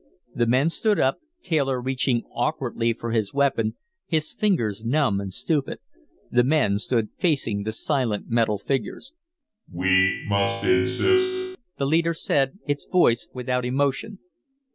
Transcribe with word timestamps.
The 0.33 0.47
men 0.47 0.69
stood 0.71 0.99
up, 0.99 1.19
Taylor 1.43 1.79
reaching 1.79 2.23
awkwardly 2.33 2.91
for 2.91 3.11
his 3.11 3.35
weapon, 3.35 3.75
his 4.07 4.31
fingers 4.31 4.83
numb 4.83 5.21
and 5.21 5.31
stupid. 5.31 5.77
The 6.31 6.43
men 6.43 6.79
stood 6.79 7.09
facing 7.19 7.61
the 7.61 7.71
silent 7.71 8.27
metal 8.27 8.57
figures. 8.57 9.13
"We 9.71 10.25
must 10.27 10.63
insist," 10.63 11.59
the 11.77 11.85
leader 11.85 12.15
said, 12.15 12.57
its 12.65 12.87
voice 12.87 13.27
without 13.31 13.63
emotion. 13.63 14.17